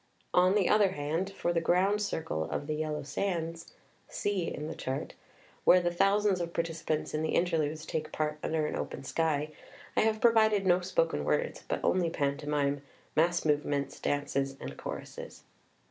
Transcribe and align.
On 0.33 0.55
the 0.55 0.67
other 0.67 0.93
hand, 0.93 1.31
for 1.31 1.53
the 1.53 1.61
ground 1.61 2.01
circle 2.01 2.45
of 2.49 2.65
the 2.65 2.73
"Yellow 2.73 3.03
Sands" 3.03 3.71
[C. 4.07 4.51
in 4.51 4.65
the 4.65 4.73
Chart], 4.73 5.13
where 5.63 5.79
the 5.79 5.91
thousands 5.93 6.41
of 6.41 6.53
partici 6.53 6.83
pants 6.87 7.13
in 7.13 7.21
the 7.21 7.35
Interludes 7.35 7.85
take 7.85 8.11
part 8.11 8.39
under 8.41 8.65
an 8.65 8.75
open 8.75 9.03
sky, 9.03 9.51
I 9.95 10.01
have 10.01 10.19
provided 10.19 10.65
no 10.65 10.79
spoken 10.81 11.23
words, 11.23 11.63
but 11.67 11.81
only 11.83 12.09
pantomime, 12.09 12.81
mass 13.15 13.45
movements, 13.45 13.99
dances 13.99 14.57
and 14.59 14.75
choruses. 14.75 15.43